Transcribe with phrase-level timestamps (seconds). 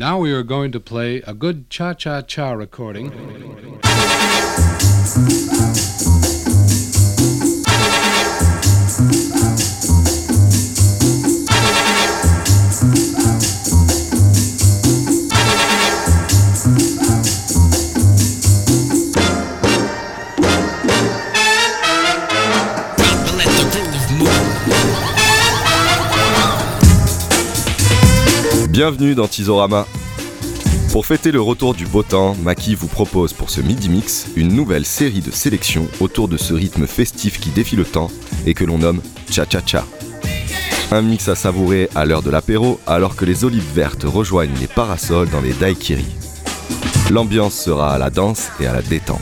[0.00, 3.57] Now we are going to play a good cha cha cha recording.
[28.90, 29.86] Bienvenue dans Tizorama.
[30.92, 34.48] Pour fêter le retour du beau temps, Maki vous propose pour ce midi mix une
[34.54, 38.10] nouvelle série de sélections autour de ce rythme festif qui défie le temps
[38.46, 39.84] et que l'on nomme Cha Cha Cha.
[40.90, 44.68] Un mix à savourer à l'heure de l'apéro alors que les olives vertes rejoignent les
[44.68, 46.16] parasols dans les daiquiris.
[47.10, 49.20] L'ambiance sera à la danse et à la détente.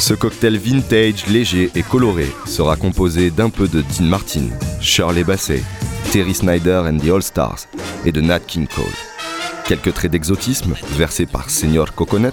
[0.00, 4.48] Ce cocktail vintage, léger et coloré sera composé d'un peu de Dean Martin,
[4.80, 5.62] Shirley Bassey,
[6.14, 7.66] Terry Snyder and the All Stars
[8.04, 8.84] et de Nat King Cole.
[9.66, 12.32] Quelques traits d'exotisme versés par Señor Coconut,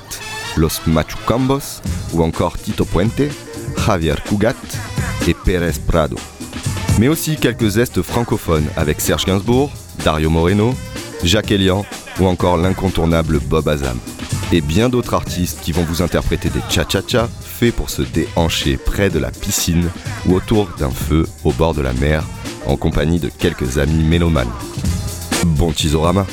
[0.56, 1.82] Los Machucambos
[2.14, 3.24] ou encore Tito Puente,
[3.84, 4.54] Javier Cugat
[5.28, 6.16] et Pérez Prado.
[7.00, 9.72] Mais aussi quelques zestes francophones avec Serge Gainsbourg,
[10.06, 10.76] Dario Moreno,
[11.24, 11.84] Jacques Elian
[12.20, 13.98] ou encore l'incontournable Bob Azam.
[14.52, 19.10] Et bien d'autres artistes qui vont vous interpréter des cha-cha-cha faits pour se déhancher près
[19.10, 19.90] de la piscine
[20.28, 22.24] ou autour d'un feu au bord de la mer
[22.66, 24.52] en compagnie de quelques amis mélomanes.
[25.46, 26.26] Bon Tizorama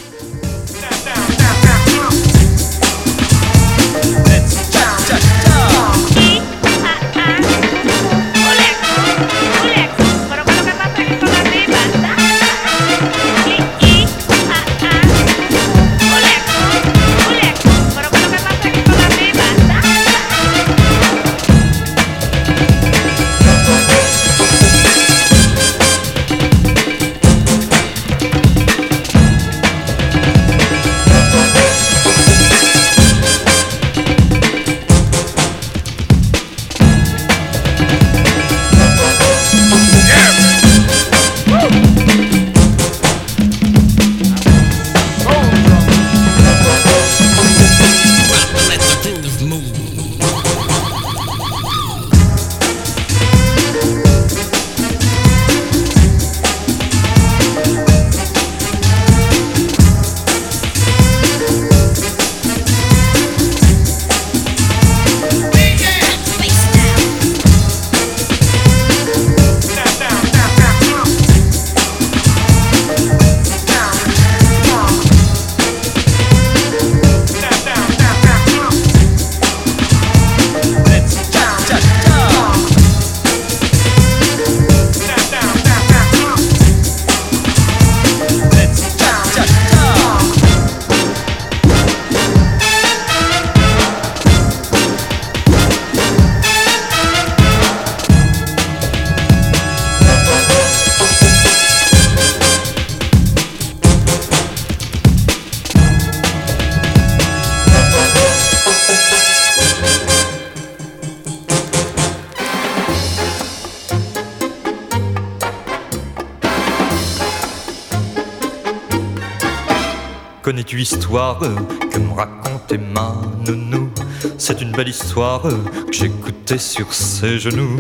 [121.11, 123.15] Que me racontait ma
[123.47, 123.89] nounou
[124.37, 127.79] C'est une belle histoire que j'écoutais sur ses genoux.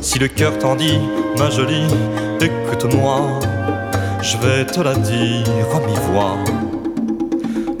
[0.00, 0.98] Si le cœur t'en dit,
[1.38, 1.86] ma jolie,
[2.40, 3.38] écoute-moi,
[4.22, 6.36] je vais te la dire à mi-voix.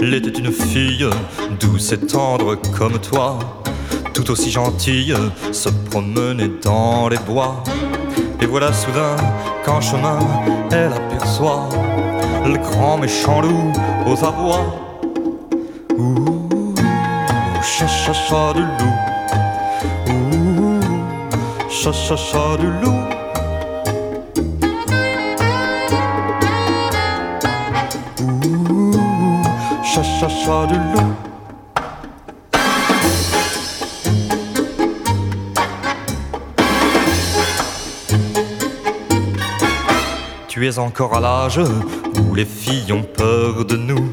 [0.00, 1.08] Elle était une fille
[1.58, 3.40] douce et tendre comme toi,
[4.14, 5.16] tout aussi gentille,
[5.50, 7.64] se promenait dans les bois.
[8.40, 9.16] Et voilà soudain
[9.64, 10.20] qu'en chemin,
[10.70, 11.68] elle aperçoit
[12.48, 13.72] le grand méchant loup
[14.06, 14.66] aux abois.
[15.96, 16.74] Ouh,
[17.62, 18.96] cha cha cha du loup.
[20.08, 20.80] Ouh,
[21.68, 23.02] cha cha cha du loup.
[28.20, 29.42] Ouh,
[29.84, 31.14] cha cha cha du loup.
[40.48, 41.60] Tu es encore à l'âge
[42.34, 44.12] les filles ont peur de nous.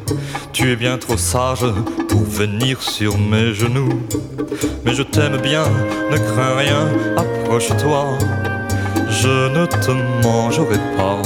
[0.53, 1.65] Tu es bien trop sage
[2.07, 3.89] pour venir sur mes genoux.
[4.85, 5.63] Mais je t'aime bien,
[6.11, 8.05] ne crains rien, approche-toi.
[9.09, 9.91] Je ne te
[10.23, 11.21] mangerai pas.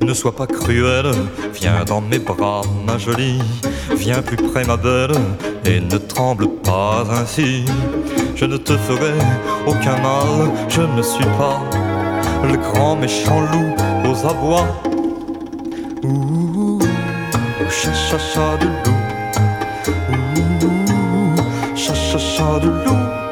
[0.00, 1.12] Ne sois pas cruelle,
[1.52, 3.42] viens dans mes bras, ma jolie.
[3.96, 5.16] Viens plus près, ma belle,
[5.64, 7.64] et ne tremble pas ainsi.
[8.34, 9.12] Je ne te ferai
[9.66, 11.60] aucun mal, je ne suis pas
[12.46, 13.74] le grand méchant loup
[14.10, 14.87] aux abois.
[17.70, 19.88] sha sha sha the loup!
[20.14, 23.27] ooh sha sha sha the loup!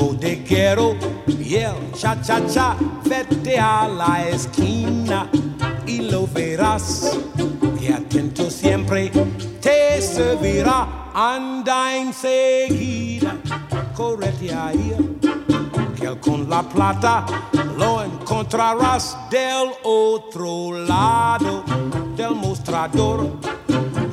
[0.00, 2.76] Bodeguero y el cha-cha-cha.
[3.04, 5.28] Vete a la esquina
[5.86, 7.18] y lo verás.
[7.80, 9.10] Y atento siempre
[9.60, 11.10] te servirá.
[11.14, 13.36] Anda enseguida,
[13.94, 14.96] correte ahí.
[15.96, 17.26] Que con la plata
[17.76, 21.62] lo encontrarás del otro lado
[22.16, 23.36] del mostrador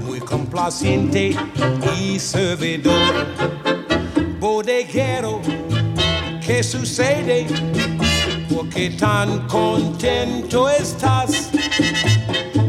[0.06, 1.36] muy complaciente
[1.98, 3.26] y servidor.
[4.40, 5.42] Bodeguero,
[6.48, 7.46] ¿qué sucede?
[8.50, 11.52] ¿Por qué tan contento estás?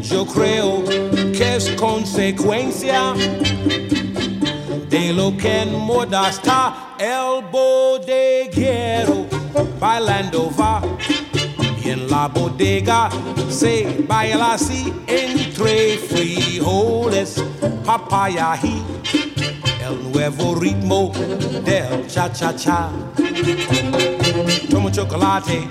[0.02, 3.14] Yo creo que es consecuencia
[4.90, 9.26] de lo que en moda está el bodeguero
[9.78, 10.82] bailando va
[11.84, 13.08] y en la bodega
[13.48, 17.36] se baila así entre frijoles,
[17.84, 18.97] papaya y
[19.88, 21.12] el nuevo ritmo
[21.64, 22.90] del cha-cha-cha.
[24.70, 25.68] Toma chocolate,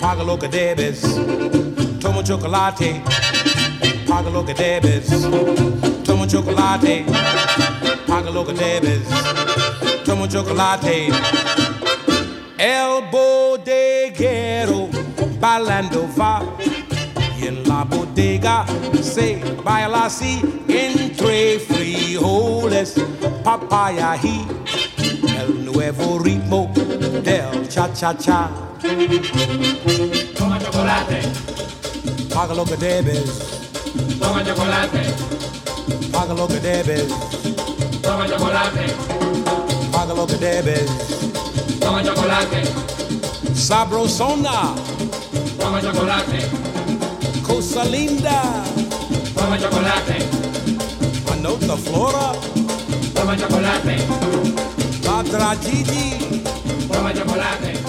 [0.00, 1.02] paga lo que debes.
[2.00, 3.02] Toma chocolate,
[4.06, 5.06] paga lo que debes.
[6.04, 7.04] Toma chocolate,
[8.06, 9.02] paga lo que debes.
[10.04, 11.08] Toma chocolate.
[12.58, 14.88] El bodeguero
[15.40, 16.42] bailando va
[18.16, 18.64] bodega
[19.02, 22.94] se baila así entre frijoles,
[23.44, 24.46] papaya y
[25.38, 26.72] el nuevo ritmo
[27.22, 28.48] del cha-cha-cha.
[30.38, 31.20] Toma chocolate,
[32.32, 33.24] Paga lo que debes,
[34.18, 35.02] toma chocolate,
[36.10, 37.04] paga lo que debes,
[38.02, 38.86] toma chocolate,
[39.92, 40.86] paga lo que debes.
[41.80, 42.62] toma chocolate,
[43.54, 44.74] Sabrosona,
[45.58, 46.38] toma chocolate,
[47.76, 48.64] cosa linda,
[49.34, 50.16] toma chocolate,
[51.30, 52.32] anota flora,
[53.12, 53.96] toma chocolate,
[55.04, 56.16] la tragidi.
[56.88, 57.85] toma chocolate.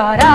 [0.00, 0.29] God.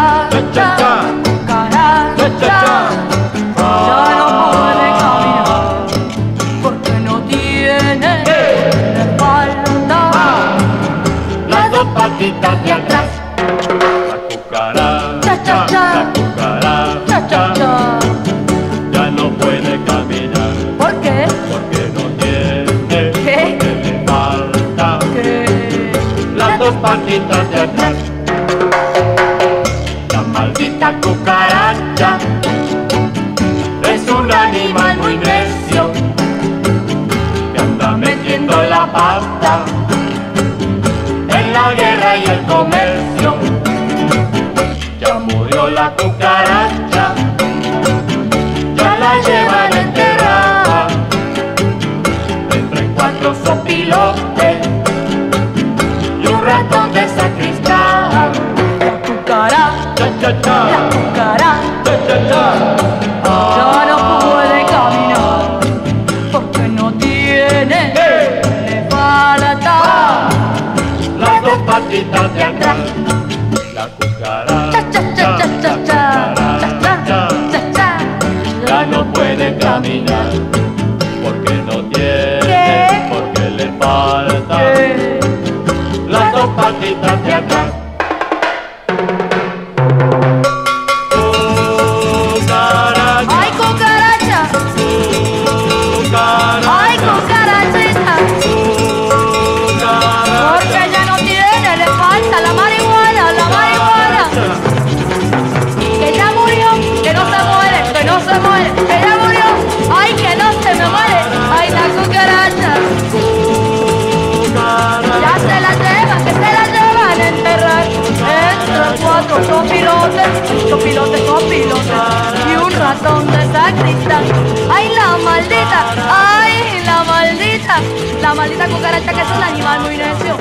[129.13, 130.35] que sea un animal muy necio.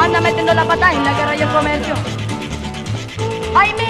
[0.00, 1.94] Anda metiendo la pata en la guerra y el comercio.
[3.54, 3.87] Ay, me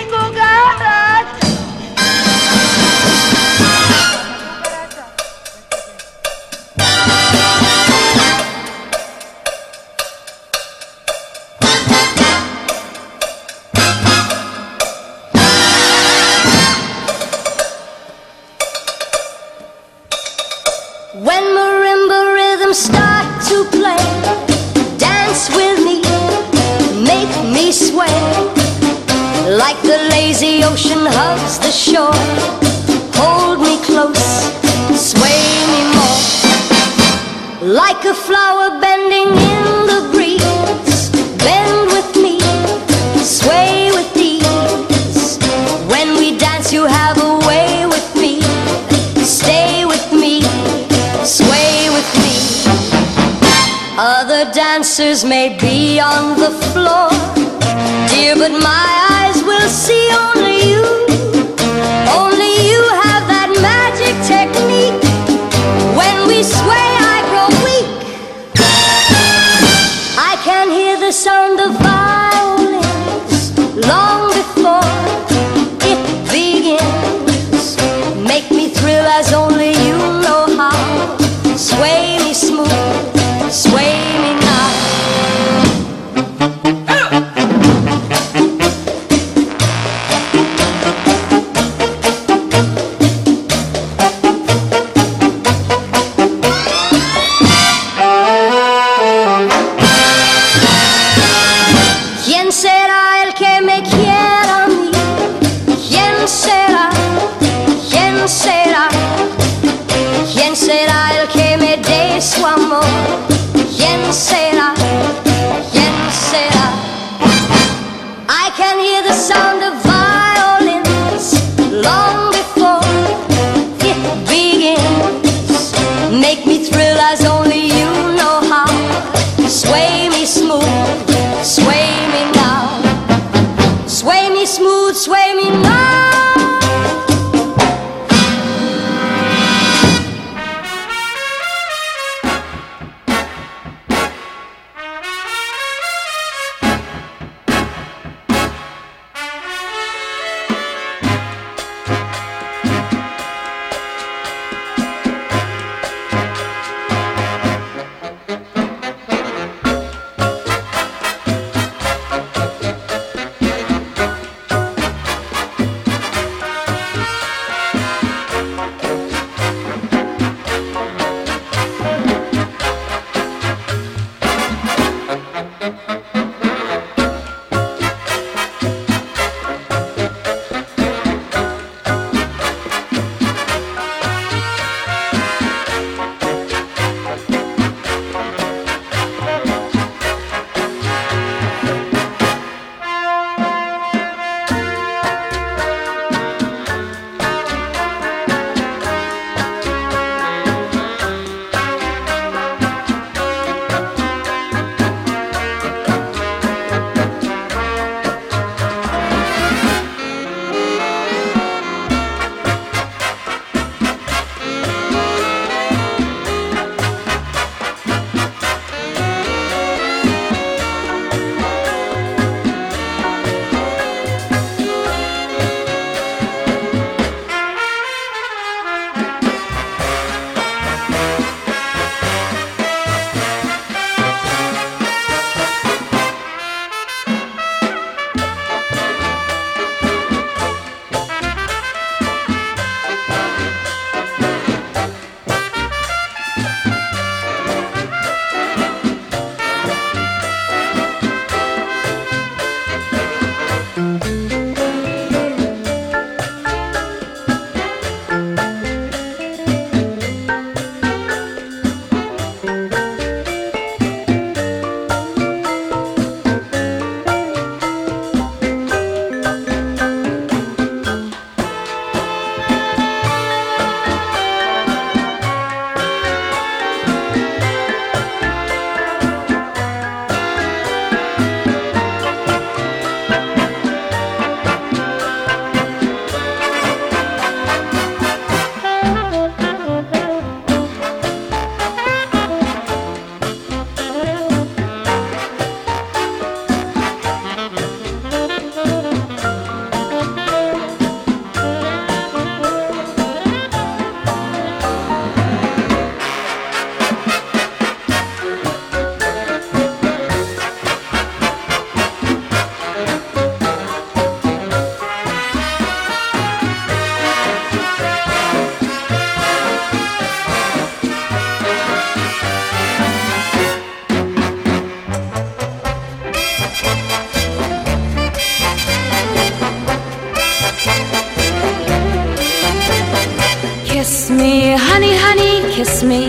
[335.88, 336.04] me.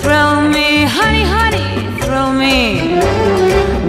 [0.00, 1.68] Thrill me, honey, honey,
[2.00, 2.58] thrill me.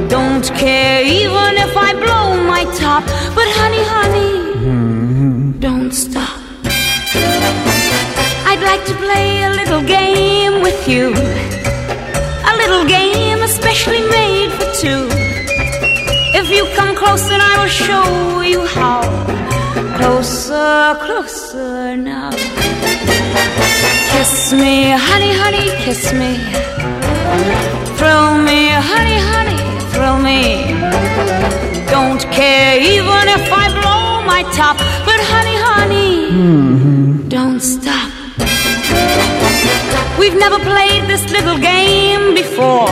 [0.07, 3.03] Don't care even if I blow my top.
[3.37, 6.37] But honey, honey, don't stop.
[8.49, 11.05] I'd like to play a little game with you.
[12.51, 15.03] A little game especially made for two.
[16.39, 19.01] If you come close, then I will show you how.
[19.97, 22.56] Closer, closer now.
[24.11, 26.31] Kiss me, honey, honey, kiss me.
[27.97, 29.59] Thrill me, honey, honey,
[29.91, 30.41] thrill me.
[31.89, 34.77] Don't care even if I blow my top.
[35.07, 37.29] But honey, honey, mm-hmm.
[37.29, 38.11] don't stop.
[40.19, 42.89] We've never played this little game before.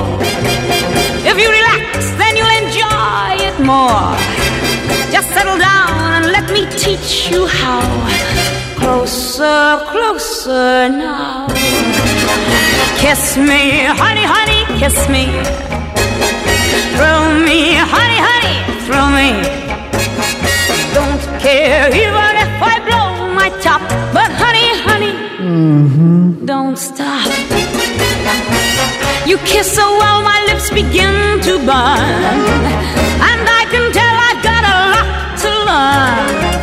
[1.29, 4.13] If you relax, then you'll enjoy it more.
[5.11, 7.81] Just settle down and let me teach you how.
[8.85, 11.47] Closer, closer now.
[13.01, 15.25] Kiss me, honey, honey, kiss me.
[16.93, 19.29] Thrill me, honey, honey, thrill me.
[20.93, 23.81] Don't care even if I blow my top.
[24.13, 26.45] But honey, honey, mm-hmm.
[26.45, 27.25] don't stop.
[29.25, 32.29] You kiss so well, my lips begin to burn.
[33.29, 35.07] And I can tell I've got a lot
[35.41, 36.54] to learn.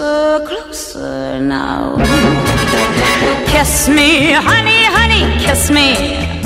[0.00, 1.96] Closer, closer now.
[3.48, 6.39] Kiss me, honey, honey, kiss me.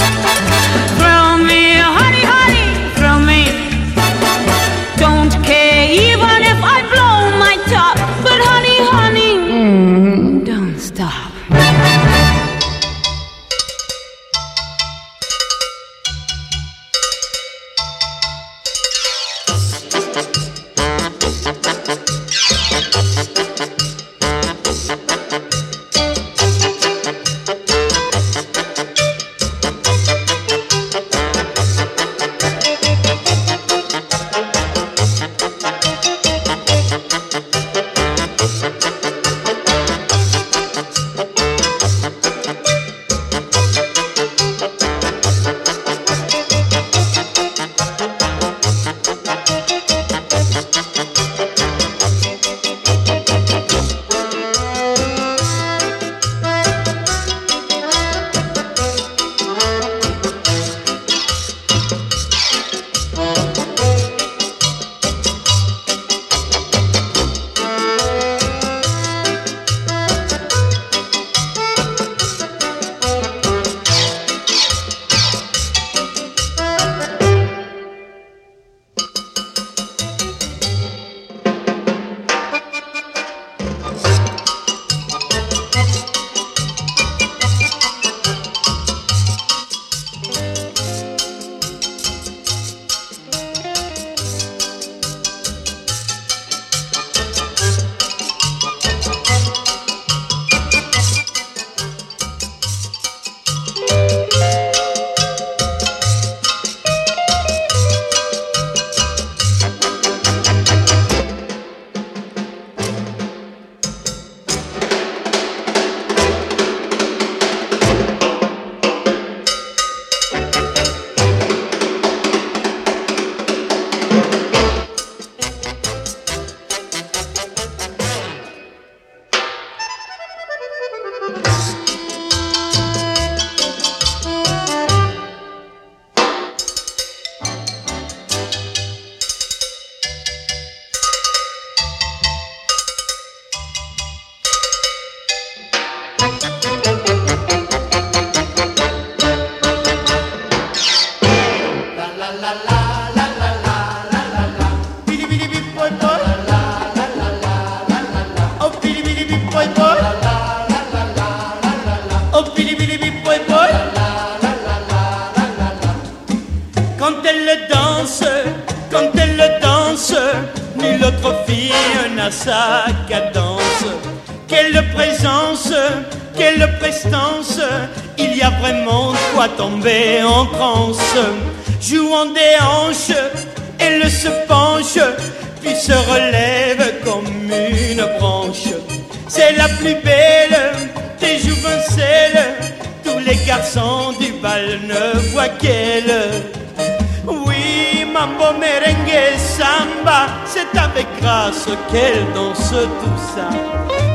[201.65, 203.49] Grâce qu'elle danse tout ça.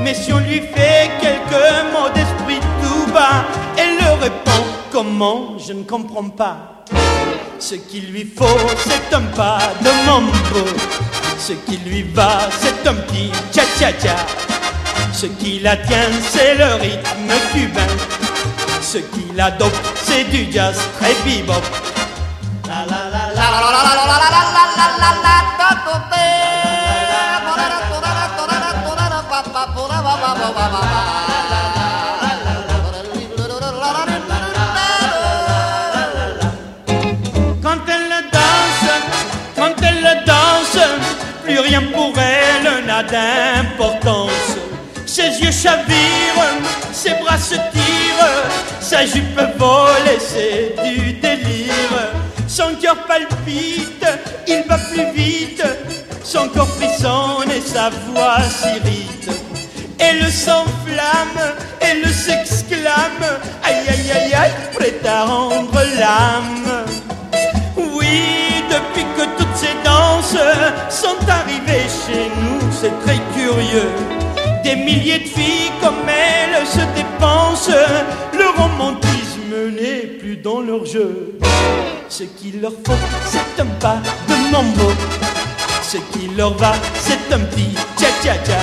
[0.03, 3.45] Mais si on lui fait quelques mots d'esprit tout bas,
[3.77, 5.57] elle le répond comment?
[5.57, 6.85] Je ne comprends pas.
[7.59, 8.45] Ce qu'il lui faut,
[8.77, 10.69] c'est un pas de mambo.
[11.38, 14.15] Ce qui lui va, c'est un petit cha-cha-cha.
[15.13, 17.81] Ce qui la tient, c'est le rythme cubain.
[18.81, 21.88] Ce qui la dope, c'est du jazz très bebop.
[43.12, 44.58] D'importance.
[45.06, 46.50] Ses yeux chavirent,
[46.93, 52.12] ses bras se tirent, sa jupe vole et c'est du délire.
[52.48, 54.06] Son cœur palpite,
[54.48, 55.63] il va plus vite,
[56.24, 59.30] son corps frissonne et sa voix s'irrite.
[60.00, 61.39] Elle s'enflamme,
[61.80, 63.26] elle s'exclame,
[63.63, 66.86] aïe aïe aïe aïe, prête à rendre l'âme.
[67.78, 68.59] Oui,
[69.19, 70.38] que toutes ces danses
[70.89, 73.91] sont arrivées chez nous, c'est très curieux.
[74.63, 77.71] Des milliers de filles comme elles se dépensent,
[78.34, 81.38] le romantisme n'est plus dans leur jeu.
[82.08, 83.97] Ce qu'il leur faut, c'est un pas
[84.29, 84.89] de mambo.
[85.82, 86.73] Ce qui leur va,
[87.05, 88.62] c'est un petit cha-cha-cha.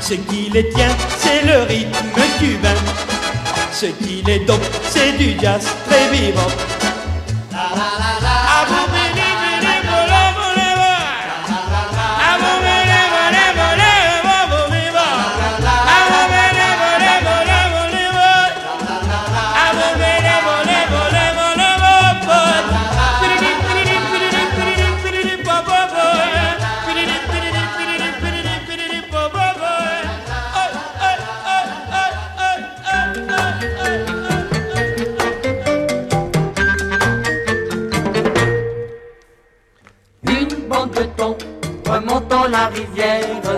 [0.00, 2.80] Ce qui les tient, c'est le rythme cubain.
[3.72, 6.50] Ce qui les dope, c'est du jazz très vivant.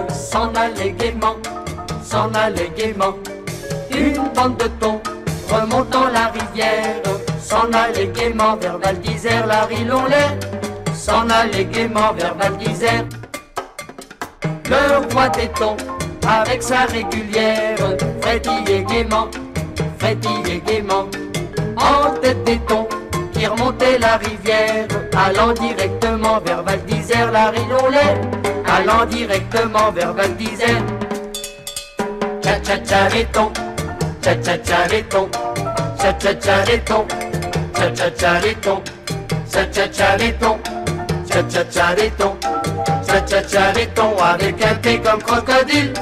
[0.08, 1.36] S'en allait gaiement,
[2.02, 3.14] s'en allait gaiement.
[3.90, 5.00] Une bande de thon
[5.50, 7.02] remontant la rivière
[7.40, 10.38] s'en allait gaiement vers Val d'Isère, la rilonlet
[10.94, 13.04] s'en allait gaiement vers Val d'Isère.
[14.68, 15.76] Le roi des thons
[16.26, 17.78] avec sa régulière
[18.20, 19.28] frétillait gaiement,
[19.98, 21.06] frétillait gaiement.
[21.76, 22.88] En tête des thons
[23.32, 28.20] qui remontait la rivière, allant directement vers Val d'Isère, la rilonlet,
[28.68, 30.82] allant directement vers Val d'Isère.
[32.42, 33.52] Tcha tcha tcha les thons,
[34.22, 35.28] tcha tcha tcha les thons,
[35.98, 36.34] tcha tcha
[43.42, 45.92] tcha les thons avec un thé comme crocodile,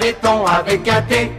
[0.00, 1.32] les thons avec un thé.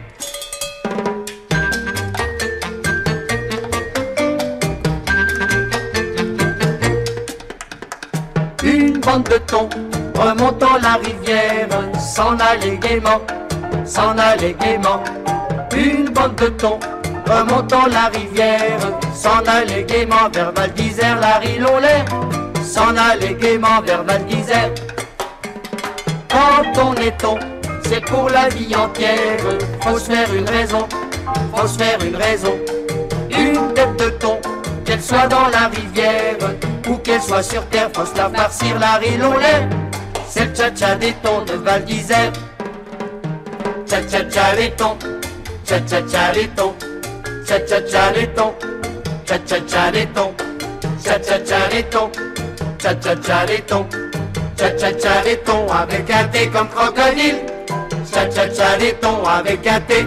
[8.63, 9.88] Une bande de thons
[10.19, 13.21] remontant la rivière s'en allait gaiement,
[13.85, 15.01] s'en allait gaiement.
[15.75, 16.79] Une bande de thons
[17.25, 18.79] remontant la rivière
[19.13, 19.41] s'en
[19.87, 22.03] gaiement vers Val d'Isère, la rilonlet
[22.63, 24.21] s'en allait gaiement vers Val.
[26.29, 27.37] Quand on est thon,
[27.83, 29.39] c'est pour la vie entière,
[29.81, 30.87] faut se faire une raison,
[31.55, 32.55] faut se faire une raison.
[33.31, 34.37] Une tête de thon,
[34.85, 36.35] qu'elle soit dans la rivière
[36.89, 39.67] ou qu'elle soit sur terre, faut se la farcir la rilonlet.
[40.39, 42.31] C'est le tcha-tcha des thons de Val d'Isère.
[43.85, 44.97] Tcha-tcha-tcha les thons,
[45.65, 46.73] tcha-tcha-tcha les thons,
[47.45, 48.53] tcha-tcha-tcha les thons,
[49.25, 50.33] tcha-tcha-tcha les thons,
[51.03, 52.11] tcha-tcha-tcha les thons,
[52.79, 53.85] tcha-tcha-tcha les thons,
[54.55, 57.39] tcha-tcha-tcha les thons avec un thé comme crocodile,
[58.09, 60.05] tcha-tcha-tcha les thons avec un thé.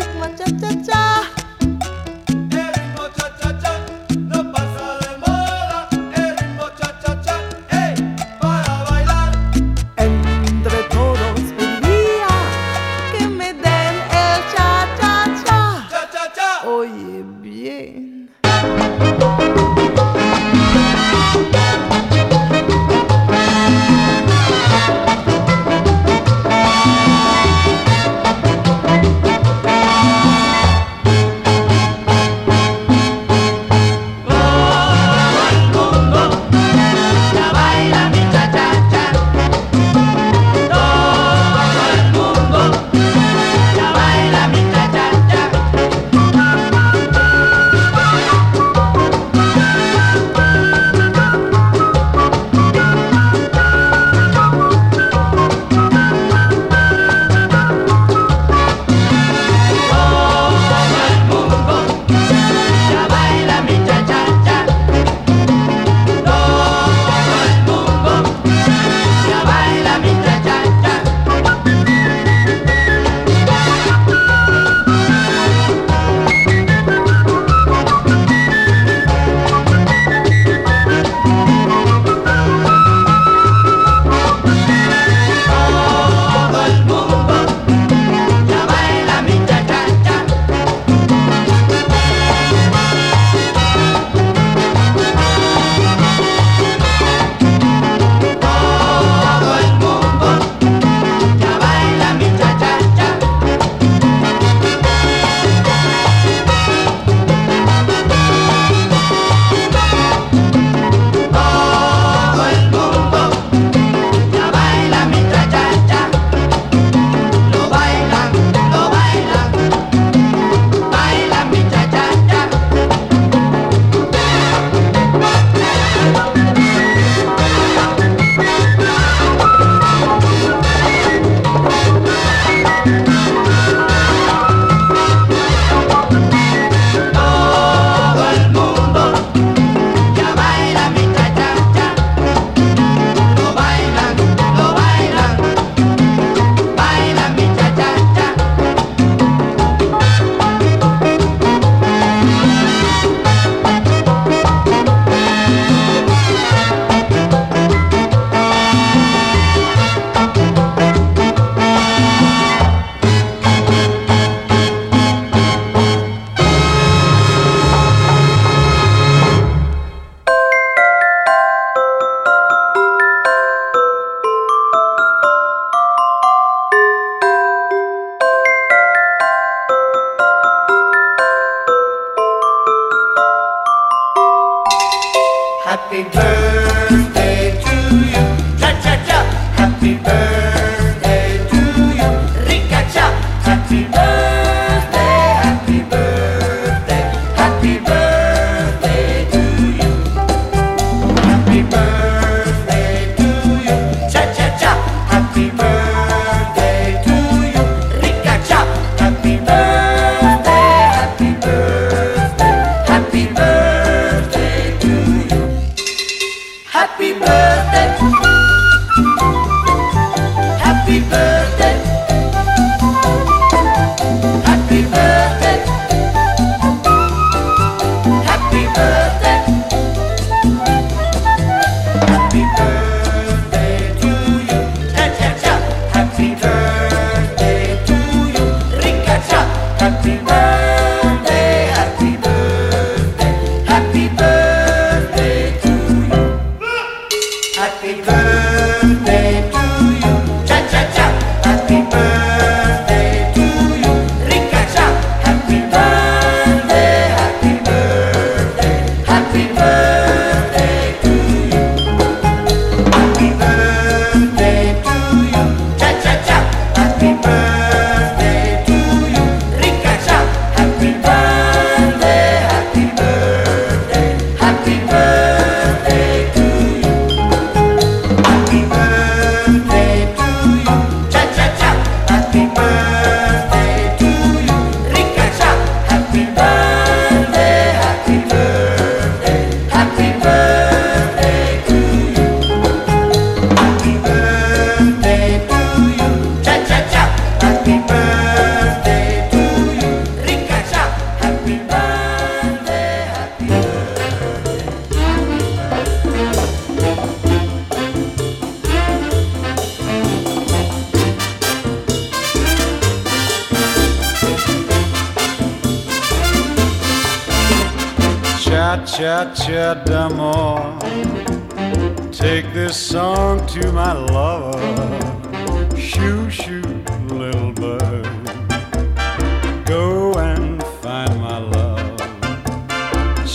[0.00, 1.39] 흑만 짜짜짜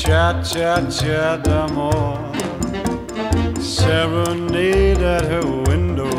[0.05, 2.19] cha-cha-cha d'amour
[3.59, 6.13] serenade at her window.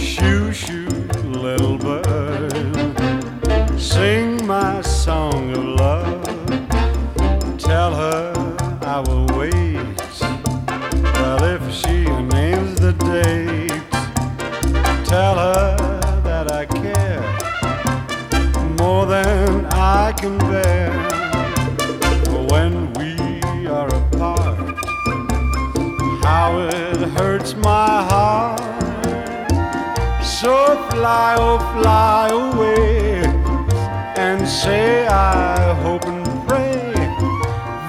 [0.00, 0.81] Shoo shoo.
[31.02, 33.24] fly, oh fly away,
[34.16, 36.92] and say I hope and pray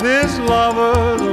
[0.02, 1.33] this lover's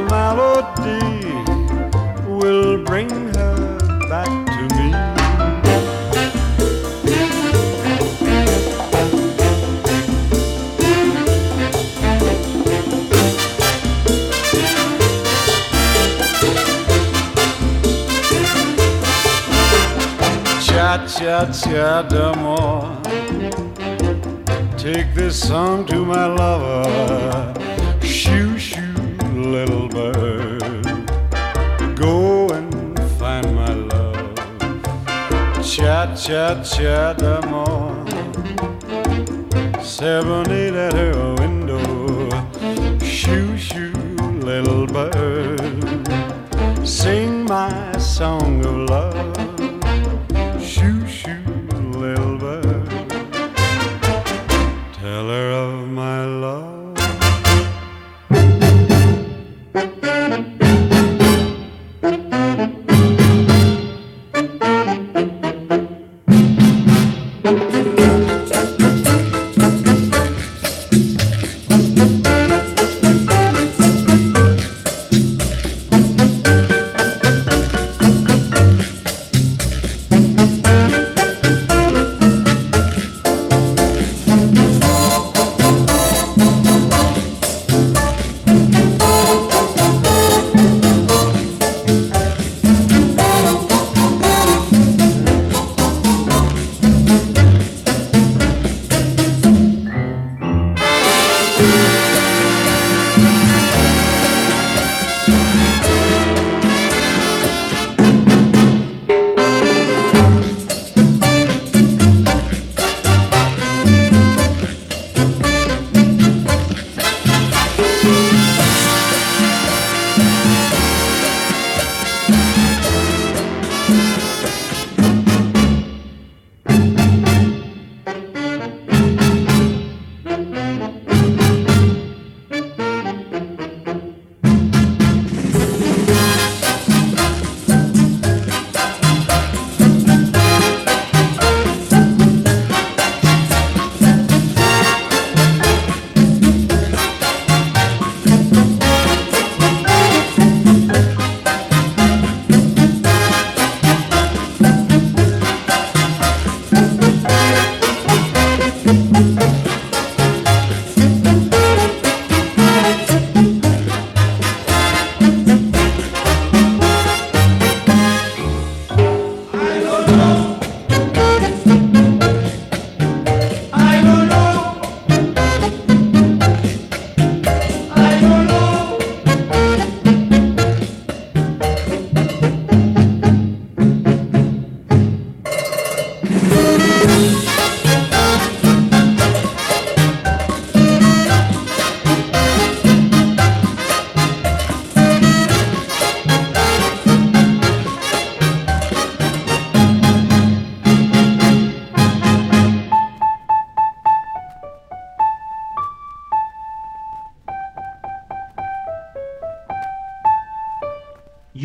[21.21, 22.97] cha-cha d'amour
[24.79, 27.53] Take this song to my lover.
[28.03, 28.95] Shoo, shoo,
[29.35, 30.63] little bird.
[31.95, 34.35] Go and find my love.
[35.63, 38.07] Cha-cha-cha d'amour
[39.85, 42.31] Serenade at her window.
[43.05, 43.93] Shoo, shoo,
[44.41, 45.50] little bird.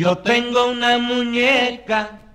[0.06, 2.25] Yo tengo una muñeca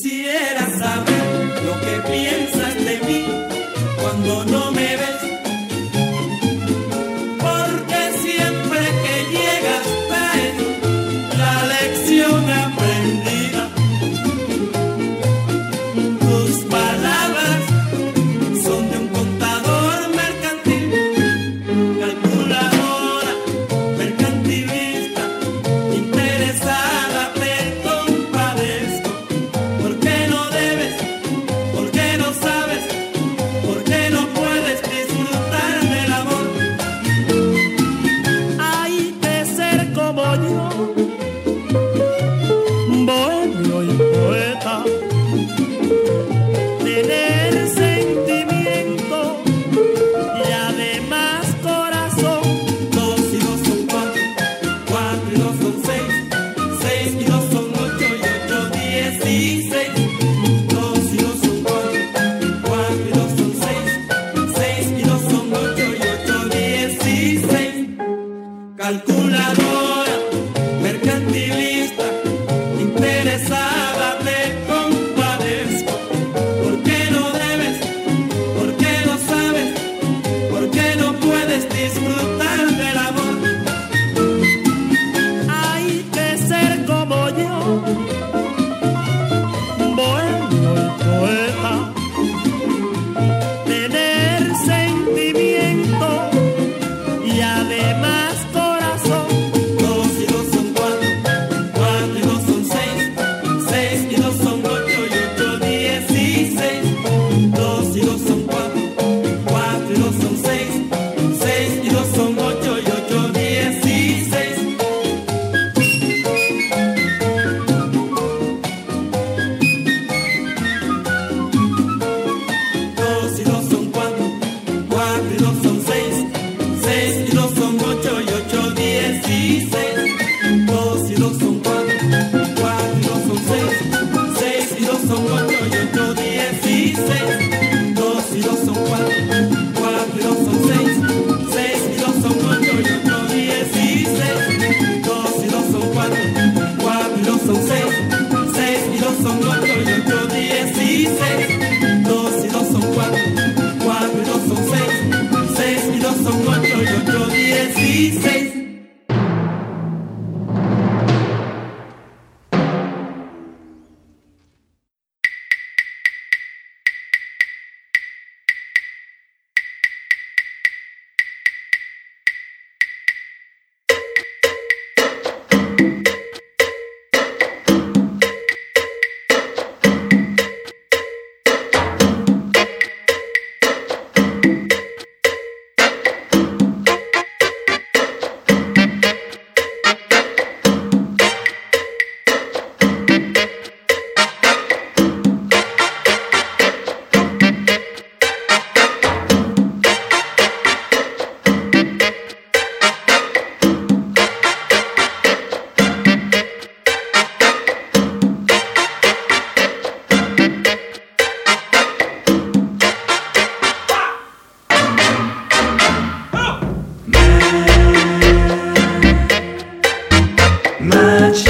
[0.00, 3.26] Quisiera saber lo que piensas de mí
[4.00, 5.17] cuando no me ves.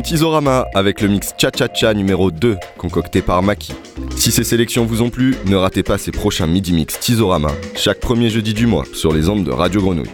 [0.00, 3.74] Tizorama avec le mix Cha Cha Cha numéro 2 concocté par Maki.
[4.16, 8.00] Si ces sélections vous ont plu, ne ratez pas ces prochains midi mix Tizorama chaque
[8.00, 10.10] premier jeudi du mois sur les ondes de Radio Grenouille.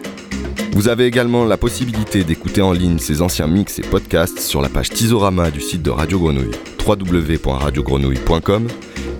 [0.73, 4.69] Vous avez également la possibilité d'écouter en ligne ces anciens mix et podcasts sur la
[4.69, 6.51] page Tizorama du site de Radio Grenouille
[6.87, 8.67] www.radiogrenouille.com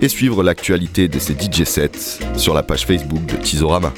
[0.01, 3.93] et suivre l'actualité de ces DJ sets sur la page Facebook de Tizorama.